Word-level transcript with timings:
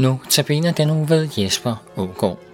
Nu 0.00 0.20
tabiner 0.30 0.72
den 0.72 0.88
nu 0.88 1.04
ved 1.04 1.28
Jesper 1.36 1.74
Ågaard. 1.96 2.49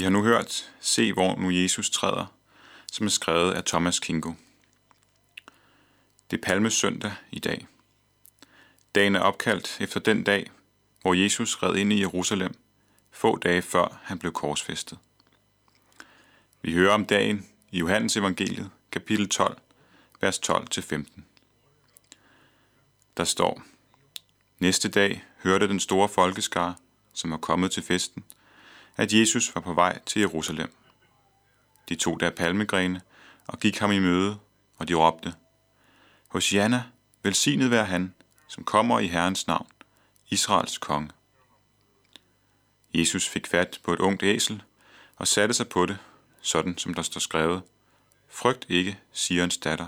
Vi 0.00 0.04
har 0.04 0.10
nu 0.10 0.22
hørt 0.22 0.72
Se, 0.80 1.12
hvor 1.12 1.36
nu 1.36 1.50
Jesus 1.50 1.90
træder, 1.90 2.26
som 2.92 3.06
er 3.06 3.10
skrevet 3.10 3.52
af 3.52 3.64
Thomas 3.64 3.98
Kingo. 3.98 4.32
Det 6.30 6.36
er 6.36 6.42
palmesøndag 6.42 7.12
i 7.30 7.38
dag. 7.38 7.66
Dagen 8.94 9.16
er 9.16 9.20
opkaldt 9.20 9.76
efter 9.80 10.00
den 10.00 10.24
dag, 10.24 10.50
hvor 11.02 11.14
Jesus 11.14 11.62
red 11.62 11.76
ind 11.76 11.92
i 11.92 12.00
Jerusalem, 12.00 12.54
få 13.10 13.36
dage 13.36 13.62
før 13.62 14.00
han 14.02 14.18
blev 14.18 14.32
korsfæstet. 14.32 14.98
Vi 16.62 16.72
hører 16.72 16.94
om 16.94 17.04
dagen 17.04 17.48
i 17.70 17.78
Johannes 17.78 18.16
evangeliet, 18.16 18.70
kapitel 18.92 19.28
12, 19.28 19.58
vers 20.20 20.38
12-15. 20.50 21.20
Der 23.16 23.24
står, 23.24 23.62
Næste 24.58 24.88
dag 24.88 25.24
hørte 25.42 25.68
den 25.68 25.80
store 25.80 26.08
folkeskare, 26.08 26.74
som 27.12 27.30
var 27.30 27.36
kommet 27.36 27.70
til 27.70 27.82
festen, 27.82 28.24
at 28.96 29.12
Jesus 29.12 29.54
var 29.54 29.60
på 29.60 29.74
vej 29.74 29.98
til 30.06 30.20
Jerusalem. 30.20 30.72
De 31.88 31.94
tog 31.94 32.20
der 32.20 32.30
palmegrene 32.30 33.00
og 33.46 33.58
gik 33.58 33.78
ham 33.78 33.92
i 33.92 33.98
møde, 33.98 34.38
og 34.78 34.88
de 34.88 34.94
råbte, 34.94 35.34
Hosianna, 36.28 36.84
velsignet 37.22 37.70
være 37.70 37.84
han, 37.84 38.14
som 38.48 38.64
kommer 38.64 38.98
i 38.98 39.06
Herrens 39.06 39.46
navn, 39.46 39.66
Israels 40.28 40.78
konge. 40.78 41.10
Jesus 42.94 43.28
fik 43.28 43.46
fat 43.46 43.80
på 43.84 43.92
et 43.92 44.00
ungt 44.00 44.22
æsel 44.22 44.62
og 45.16 45.28
satte 45.28 45.54
sig 45.54 45.68
på 45.68 45.86
det, 45.86 45.98
sådan 46.40 46.78
som 46.78 46.94
der 46.94 47.02
står 47.02 47.20
skrevet, 47.20 47.62
Frygt 48.28 48.66
ikke, 48.68 48.98
Sions 49.12 49.58
datter, 49.58 49.86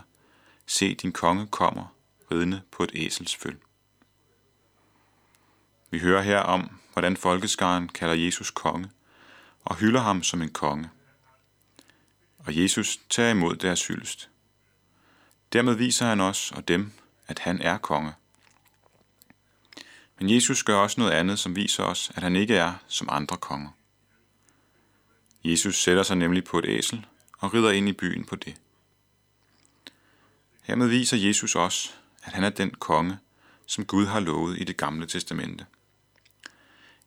se 0.66 0.94
din 0.94 1.12
konge 1.12 1.46
kommer, 1.46 1.94
ridende 2.30 2.62
på 2.70 2.82
et 2.82 2.90
æsels 2.94 3.36
føl. 3.36 3.58
Vi 5.92 5.98
hører 5.98 6.22
her 6.22 6.38
om, 6.38 6.70
hvordan 6.92 7.16
folkeskaren 7.16 7.88
kalder 7.88 8.14
Jesus 8.14 8.50
konge 8.50 8.90
og 9.64 9.76
hylder 9.76 10.00
ham 10.00 10.22
som 10.22 10.42
en 10.42 10.52
konge. 10.52 10.90
Og 12.38 12.56
Jesus 12.56 12.98
tager 13.10 13.30
imod 13.30 13.56
deres 13.56 13.86
hyldest. 13.86 14.30
Dermed 15.52 15.74
viser 15.74 16.06
han 16.06 16.20
os 16.20 16.52
og 16.52 16.68
dem, 16.68 16.92
at 17.26 17.38
han 17.38 17.62
er 17.62 17.78
konge. 17.78 18.12
Men 20.18 20.30
Jesus 20.30 20.62
gør 20.62 20.76
også 20.76 21.00
noget 21.00 21.12
andet, 21.12 21.38
som 21.38 21.56
viser 21.56 21.84
os, 21.84 22.12
at 22.14 22.22
han 22.22 22.36
ikke 22.36 22.56
er 22.56 22.72
som 22.86 23.08
andre 23.10 23.36
konger. 23.36 23.70
Jesus 25.44 25.82
sætter 25.82 26.02
sig 26.02 26.16
nemlig 26.16 26.44
på 26.44 26.58
et 26.58 26.64
æsel 26.68 27.06
og 27.38 27.54
rider 27.54 27.70
ind 27.70 27.88
i 27.88 27.92
byen 27.92 28.24
på 28.24 28.36
det. 28.36 28.56
Hermed 30.62 30.88
viser 30.88 31.16
Jesus 31.16 31.56
os, 31.56 31.98
at 32.24 32.32
han 32.32 32.44
er 32.44 32.50
den 32.50 32.70
konge, 32.70 33.18
som 33.66 33.84
Gud 33.86 34.06
har 34.06 34.20
lovet 34.20 34.60
i 34.60 34.64
det 34.64 34.76
gamle 34.76 35.06
testamente. 35.06 35.66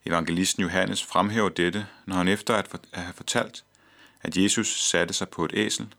Evangelisten 0.06 0.64
Johannes 0.64 1.04
fremhæver 1.04 1.50
dette, 1.50 1.88
når 2.06 2.16
han 2.16 2.28
efter 2.28 2.54
at 2.54 2.68
have 2.94 3.14
fortalt, 3.14 3.66
at 4.22 4.38
Jesus 4.38 4.82
satte 4.82 5.14
sig 5.14 5.30
på 5.30 5.46
et 5.46 5.52
æsel, 5.54 5.94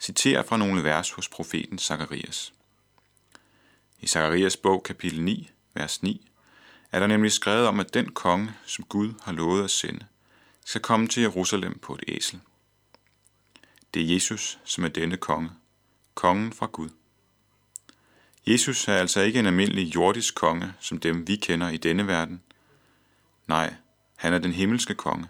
citerer 0.00 0.42
fra 0.42 0.56
nogle 0.56 0.84
vers 0.84 1.10
hos 1.10 1.28
profeten 1.28 1.78
Zakarias. 1.78 2.52
I 4.00 4.06
Zakarias 4.06 4.56
bog 4.56 4.82
kapitel 4.82 5.22
9, 5.22 5.50
vers 5.74 6.02
9, 6.02 6.30
er 6.92 7.00
der 7.00 7.06
nemlig 7.06 7.32
skrevet 7.32 7.66
om, 7.66 7.80
at 7.80 7.94
den 7.94 8.12
konge, 8.12 8.52
som 8.66 8.84
Gud 8.84 9.14
har 9.22 9.32
lovet 9.32 9.64
at 9.64 9.70
sende, 9.70 10.06
skal 10.64 10.80
komme 10.80 11.08
til 11.08 11.20
Jerusalem 11.20 11.78
på 11.78 11.94
et 11.94 12.04
æsel. 12.08 12.40
Det 13.94 14.02
er 14.02 14.06
Jesus, 14.06 14.58
som 14.64 14.84
er 14.84 14.88
denne 14.88 15.16
konge, 15.16 15.50
kongen 16.14 16.52
fra 16.52 16.66
Gud. 16.66 16.88
Jesus 18.46 18.88
er 18.88 18.96
altså 18.96 19.20
ikke 19.20 19.38
en 19.38 19.46
almindelig 19.46 19.94
jordisk 19.94 20.34
konge, 20.34 20.72
som 20.80 21.00
dem 21.00 21.28
vi 21.28 21.36
kender 21.36 21.68
i 21.68 21.76
denne 21.76 22.06
verden. 22.06 22.42
Nej, 23.46 23.74
han 24.16 24.34
er 24.34 24.38
den 24.38 24.52
himmelske 24.52 24.94
konge, 24.94 25.28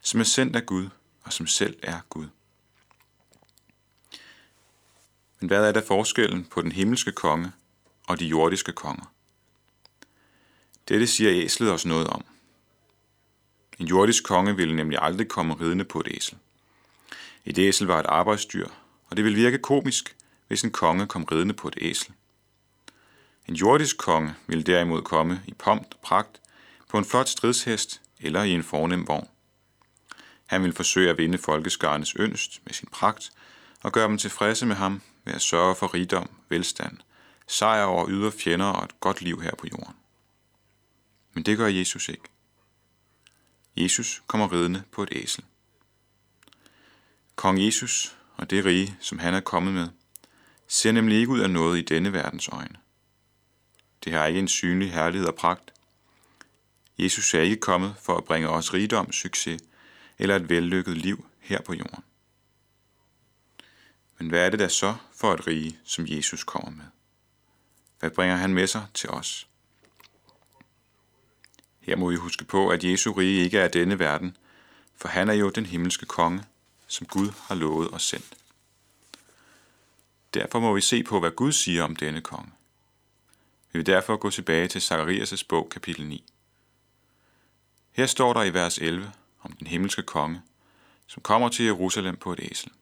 som 0.00 0.20
er 0.20 0.24
sendt 0.24 0.56
af 0.56 0.66
Gud 0.66 0.88
og 1.22 1.32
som 1.32 1.46
selv 1.46 1.78
er 1.82 2.00
Gud. 2.08 2.26
Men 5.40 5.48
hvad 5.48 5.68
er 5.68 5.72
der 5.72 5.86
forskellen 5.86 6.44
på 6.44 6.62
den 6.62 6.72
himmelske 6.72 7.12
konge 7.12 7.52
og 8.06 8.20
de 8.20 8.26
jordiske 8.26 8.72
konger? 8.72 9.12
Dette 10.88 11.06
siger 11.06 11.32
æslet 11.32 11.72
os 11.72 11.86
noget 11.86 12.06
om. 12.06 12.24
En 13.78 13.86
jordisk 13.86 14.24
konge 14.24 14.56
ville 14.56 14.76
nemlig 14.76 14.98
aldrig 15.02 15.28
komme 15.28 15.54
ridende 15.54 15.84
på 15.84 16.00
et 16.00 16.08
æsel. 16.10 16.38
Et 17.44 17.58
æsel 17.58 17.86
var 17.86 18.00
et 18.00 18.06
arbejdsdyr, 18.06 18.68
og 19.10 19.16
det 19.16 19.24
ville 19.24 19.38
virke 19.38 19.58
komisk, 19.58 20.16
hvis 20.46 20.62
en 20.62 20.70
konge 20.70 21.06
kom 21.06 21.24
ridende 21.24 21.54
på 21.54 21.68
et 21.68 21.78
æsel. 21.80 22.12
En 23.46 23.54
jordisk 23.54 23.98
konge 23.98 24.34
ville 24.46 24.64
derimod 24.64 25.02
komme 25.02 25.42
i 25.46 25.54
pomp 25.54 25.86
og 25.94 26.00
pragt 26.02 26.40
på 26.88 26.98
en 26.98 27.04
flot 27.04 27.28
stridshest 27.28 28.00
eller 28.20 28.42
i 28.42 28.50
en 28.50 28.64
fornem 28.64 29.08
vogn. 29.08 29.28
Han 30.46 30.62
ville 30.62 30.74
forsøge 30.74 31.10
at 31.10 31.18
vinde 31.18 31.38
folkeskarnes 31.38 32.16
ønst 32.16 32.60
med 32.64 32.74
sin 32.74 32.88
pragt 32.92 33.30
og 33.80 33.92
gøre 33.92 34.08
dem 34.08 34.18
tilfredse 34.18 34.66
med 34.66 34.76
ham 34.76 35.02
ved 35.24 35.34
at 35.34 35.42
sørge 35.42 35.74
for 35.74 35.94
rigdom, 35.94 36.30
velstand, 36.48 36.98
sejr 37.46 37.84
over 37.84 38.06
ydre 38.08 38.32
fjender 38.32 38.66
og 38.66 38.84
et 38.84 39.00
godt 39.00 39.22
liv 39.22 39.40
her 39.40 39.54
på 39.54 39.66
jorden. 39.72 39.94
Men 41.32 41.42
det 41.42 41.58
gør 41.58 41.66
Jesus 41.66 42.08
ikke. 42.08 42.28
Jesus 43.76 44.22
kommer 44.26 44.52
ridende 44.52 44.82
på 44.92 45.02
et 45.02 45.08
æsel. 45.12 45.44
Kong 47.36 47.66
Jesus 47.66 48.16
og 48.36 48.50
det 48.50 48.64
rige, 48.64 48.96
som 49.00 49.18
han 49.18 49.34
er 49.34 49.40
kommet 49.40 49.74
med, 49.74 49.88
ser 50.68 50.92
nemlig 50.92 51.18
ikke 51.18 51.32
ud 51.32 51.40
af 51.40 51.50
noget 51.50 51.78
i 51.78 51.82
denne 51.82 52.12
verdens 52.12 52.48
øjne. 52.48 52.76
Det 54.04 54.12
har 54.12 54.26
ikke 54.26 54.40
en 54.40 54.48
synlig 54.48 54.92
herlighed 54.92 55.28
og 55.28 55.34
pragt. 55.34 55.72
Jesus 56.98 57.34
er 57.34 57.40
ikke 57.40 57.56
kommet 57.56 57.94
for 58.02 58.16
at 58.16 58.24
bringe 58.24 58.48
os 58.48 58.74
rigdom, 58.74 59.12
succes 59.12 59.62
eller 60.18 60.36
et 60.36 60.48
vellykket 60.48 60.96
liv 60.96 61.26
her 61.40 61.62
på 61.62 61.74
jorden. 61.74 62.04
Men 64.18 64.28
hvad 64.28 64.46
er 64.46 64.50
det 64.50 64.58
da 64.58 64.68
så 64.68 64.94
for 65.14 65.34
et 65.34 65.46
rige, 65.46 65.78
som 65.84 66.06
Jesus 66.08 66.44
kommer 66.44 66.70
med? 66.70 66.84
Hvad 67.98 68.10
bringer 68.10 68.36
han 68.36 68.54
med 68.54 68.66
sig 68.66 68.86
til 68.94 69.10
os? 69.10 69.48
Her 71.80 71.96
må 71.96 72.10
vi 72.10 72.16
huske 72.16 72.44
på, 72.44 72.68
at 72.68 72.84
Jesu 72.84 73.12
rige 73.12 73.44
ikke 73.44 73.58
er 73.58 73.68
denne 73.68 73.98
verden, 73.98 74.36
for 74.96 75.08
han 75.08 75.28
er 75.28 75.34
jo 75.34 75.50
den 75.50 75.66
himmelske 75.66 76.06
konge, 76.06 76.44
som 76.86 77.06
Gud 77.06 77.30
har 77.42 77.54
lovet 77.54 77.88
og 77.88 78.00
sendt. 78.00 78.34
Derfor 80.34 80.60
må 80.60 80.74
vi 80.74 80.80
se 80.80 81.02
på, 81.02 81.20
hvad 81.20 81.30
Gud 81.30 81.52
siger 81.52 81.82
om 81.82 81.96
denne 81.96 82.20
konge. 82.20 82.52
Vi 83.72 83.78
vil 83.78 83.86
derfor 83.86 84.16
gå 84.16 84.30
tilbage 84.30 84.68
til 84.68 84.78
Zacharias' 84.78 85.44
bog 85.48 85.68
kapitel 85.70 86.06
9. 86.06 86.24
Her 87.92 88.06
står 88.06 88.32
der 88.32 88.42
i 88.42 88.54
vers 88.54 88.78
11 88.78 89.12
om 89.40 89.52
den 89.52 89.66
himmelske 89.66 90.02
konge, 90.02 90.42
som 91.06 91.22
kommer 91.22 91.48
til 91.48 91.64
Jerusalem 91.64 92.16
på 92.16 92.32
et 92.32 92.40
æsel. 92.42 92.72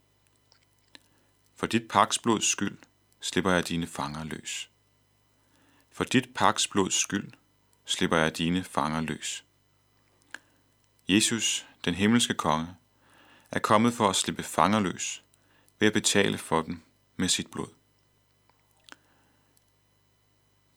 For 1.56 1.66
dit 1.66 1.88
paksblods 1.88 2.46
skyld 2.46 2.78
slipper 3.20 3.50
jeg 3.50 3.68
dine 3.68 3.86
fanger 3.86 4.24
løs. 4.24 4.70
For 5.90 6.04
dit 6.04 6.34
paksblods 6.34 6.94
skyld 6.94 7.32
slipper 7.84 8.16
jeg 8.16 8.38
dine 8.38 8.64
fanger 8.64 9.00
løs. 9.00 9.44
Jesus, 11.08 11.66
den 11.84 11.94
himmelske 11.94 12.34
konge, 12.34 12.68
er 13.50 13.58
kommet 13.58 13.94
for 13.94 14.08
at 14.08 14.16
slippe 14.16 14.42
fanger 14.42 14.80
løs 14.80 15.22
ved 15.78 15.86
at 15.88 15.94
betale 15.94 16.38
for 16.38 16.62
dem 16.62 16.82
med 17.16 17.28
sit 17.28 17.50
blod. 17.50 17.68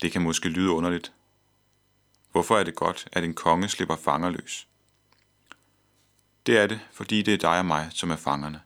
Det 0.02 0.12
kan 0.12 0.22
måske 0.22 0.50
lyde 0.50 0.70
underligt. 0.70 1.14
Hvorfor 2.32 2.58
er 2.58 2.64
det 2.64 2.76
godt, 2.76 3.08
at 3.12 3.24
en 3.24 3.34
konge 3.34 3.70
slipper 3.70 3.96
fanger 3.96 4.30
løs? 4.30 4.68
Det 6.46 6.58
er 6.58 6.68
det, 6.68 6.80
fordi 6.92 7.22
det 7.22 7.34
er 7.34 7.38
dig 7.38 7.60
og 7.60 7.66
mig, 7.66 7.90
som 7.92 8.12
er 8.12 8.16
fangerne. 8.16 8.62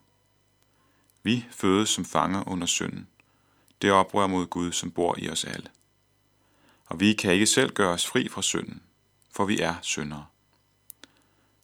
Vi 1.24 1.45
fødes 1.51 1.89
som 1.89 2.06
fanger 2.06 2.48
under 2.48 2.68
synden. 2.68 3.07
Det 3.81 3.92
oprør 3.92 4.27
mod 4.27 4.45
Gud, 4.45 4.71
som 4.71 4.92
bor 4.92 5.15
i 5.18 5.30
os 5.30 5.45
alle. 5.45 5.68
Og 6.86 7.00
vi 7.00 7.13
kan 7.13 7.33
ikke 7.33 7.45
selv 7.45 7.74
gøre 7.74 7.94
os 7.94 8.07
fri 8.07 8.30
fra 8.30 8.42
synden, 8.42 8.83
for 9.31 9.45
vi 9.45 9.60
er 9.60 9.75
syndere. 9.81 10.25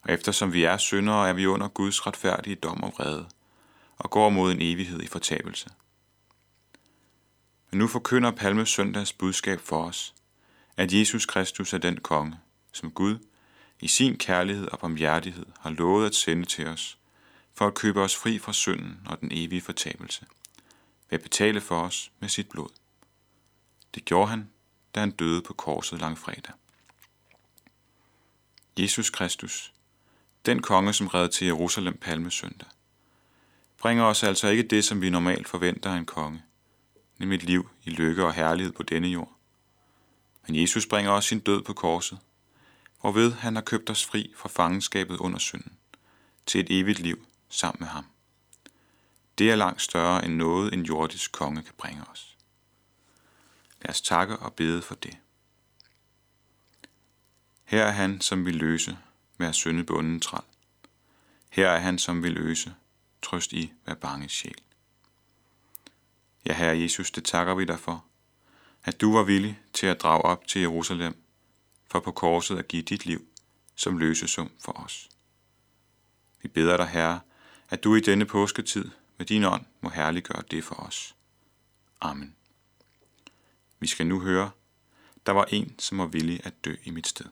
Og 0.01 0.13
eftersom 0.13 0.53
vi 0.53 0.63
er 0.63 0.77
syndere, 0.77 1.29
er 1.29 1.33
vi 1.33 1.45
under 1.45 1.67
Guds 1.67 2.07
retfærdige 2.07 2.55
dom 2.55 2.83
og 2.83 2.93
vrede, 2.97 3.29
og 3.97 4.09
går 4.09 4.29
mod 4.29 4.51
en 4.51 4.61
evighed 4.61 5.01
i 5.01 5.07
fortabelse. 5.07 5.69
Men 7.71 7.79
nu 7.79 7.87
forkynder 7.87 8.31
Palme 8.31 8.65
søndags 8.65 9.13
budskab 9.13 9.59
for 9.59 9.85
os, 9.85 10.15
at 10.79 10.93
Jesus 10.93 11.25
Kristus 11.25 11.73
er 11.73 11.77
den 11.77 11.97
konge, 11.97 12.39
som 12.73 12.91
Gud 12.91 13.17
i 13.79 13.87
sin 13.87 14.17
kærlighed 14.17 14.67
og 14.67 14.79
barmhjertighed 14.79 15.45
har 15.59 15.69
lovet 15.69 16.05
at 16.05 16.15
sende 16.15 16.45
til 16.45 16.67
os, 16.67 16.97
for 17.53 17.67
at 17.67 17.73
købe 17.73 18.01
os 18.01 18.15
fri 18.15 18.39
fra 18.39 18.53
synden 18.53 18.99
og 19.05 19.19
den 19.21 19.29
evige 19.31 19.61
fortabelse, 19.61 20.25
ved 21.09 21.19
at 21.19 21.21
betale 21.21 21.61
for 21.61 21.81
os 21.81 22.11
med 22.19 22.29
sit 22.29 22.49
blod. 22.49 22.69
Det 23.95 24.05
gjorde 24.05 24.29
han, 24.29 24.49
da 24.95 24.99
han 24.99 25.11
døde 25.11 25.41
på 25.41 25.53
korset 25.53 25.99
langfredag. 25.99 26.53
Jesus 28.79 29.09
Kristus, 29.09 29.73
den 30.45 30.61
konge, 30.61 30.93
som 30.93 31.07
redde 31.07 31.29
til 31.29 31.47
Jerusalem 31.47 31.97
palmesøndag, 31.97 32.67
bringer 33.77 34.03
os 34.03 34.23
altså 34.23 34.47
ikke 34.47 34.63
det, 34.63 34.85
som 34.85 35.01
vi 35.01 35.09
normalt 35.09 35.47
forventer 35.47 35.91
af 35.91 35.97
en 35.97 36.05
konge, 36.05 36.43
nemlig 37.17 37.35
et 37.35 37.43
liv 37.43 37.69
i 37.83 37.89
lykke 37.89 38.25
og 38.25 38.33
herlighed 38.33 38.73
på 38.73 38.83
denne 38.83 39.07
jord. 39.07 39.38
Men 40.49 40.61
Jesus 40.61 40.85
bringer 40.85 41.11
os 41.11 41.25
sin 41.25 41.39
død 41.39 41.61
på 41.61 41.73
korset, 41.73 42.19
hvorved 43.01 43.33
han 43.33 43.55
har 43.55 43.61
købt 43.61 43.89
os 43.89 44.05
fri 44.05 44.33
fra 44.35 44.49
fangenskabet 44.49 45.17
under 45.17 45.39
synden, 45.39 45.77
til 46.45 46.61
et 46.61 46.79
evigt 46.79 46.99
liv 46.99 47.25
sammen 47.49 47.77
med 47.79 47.87
ham. 47.87 48.05
Det 49.37 49.51
er 49.51 49.55
langt 49.55 49.81
større 49.81 50.25
end 50.25 50.35
noget, 50.35 50.73
en 50.73 50.83
jordisk 50.85 51.31
konge 51.31 51.61
kan 51.61 51.73
bringe 51.77 52.03
os. 52.11 52.37
Lad 53.81 53.89
os 53.89 54.01
takke 54.01 54.37
og 54.37 54.53
bede 54.53 54.81
for 54.81 54.95
det. 54.95 55.17
Her 57.63 57.83
er 57.83 57.91
han, 57.91 58.21
som 58.21 58.45
vil 58.45 58.55
løse 58.55 58.97
hver 59.37 59.51
syndebunden 59.51 60.19
træl. 60.19 60.43
Her 61.49 61.69
er 61.69 61.79
han, 61.79 61.99
som 61.99 62.23
vil 62.23 62.31
løse, 62.31 62.75
trøst 63.21 63.53
i 63.53 63.73
hver 63.83 63.95
bange 63.95 64.29
sjæl. 64.29 64.61
Ja, 66.45 66.53
Herre 66.53 66.79
Jesus, 66.79 67.11
det 67.11 67.23
takker 67.23 67.55
vi 67.55 67.65
dig 67.65 67.79
for, 67.79 68.08
at 68.83 69.01
du 69.01 69.13
var 69.13 69.23
villig 69.23 69.59
til 69.73 69.87
at 69.87 70.01
drage 70.01 70.21
op 70.21 70.47
til 70.47 70.61
Jerusalem, 70.61 71.23
for 71.91 71.99
på 71.99 72.11
korset 72.11 72.57
at 72.57 72.67
give 72.67 72.81
dit 72.81 73.05
liv 73.05 73.27
som 73.75 73.97
løsesum 73.97 74.51
for 74.59 74.71
os. 74.71 75.09
Vi 76.41 76.47
beder 76.47 76.77
dig, 76.77 76.87
Herre, 76.87 77.19
at 77.69 77.83
du 77.83 77.95
i 77.95 77.99
denne 77.99 78.25
påsketid 78.25 78.85
med 79.17 79.25
din 79.25 79.43
ånd 79.43 79.65
må 79.81 79.89
herliggøre 79.89 80.43
det 80.51 80.63
for 80.63 80.75
os. 80.75 81.15
Amen. 82.01 82.35
Vi 83.79 83.87
skal 83.87 84.07
nu 84.07 84.19
høre, 84.19 84.51
der 85.25 85.31
var 85.31 85.45
en, 85.45 85.79
som 85.79 85.97
var 85.97 86.05
villig 86.05 86.39
at 86.43 86.65
dø 86.65 86.75
i 86.83 86.89
mit 86.89 87.07
sted. 87.07 87.25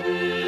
I'll 0.00 0.06
be 0.06 0.39